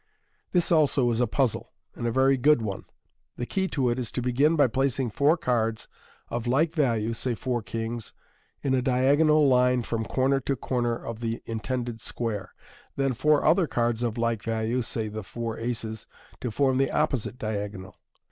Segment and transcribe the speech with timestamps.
[0.53, 2.85] —This also is a puzzle, and a very good one.
[3.37, 5.87] The key to it is to begin by placing four cards
[6.31, 8.11] of like value (say four kings)
[8.63, 12.55] in a diagonal line from corner to corner of the intended square,
[12.95, 16.07] then four other cards of like value (say the foui aces)
[16.39, 17.95] to form the opposite diagonal.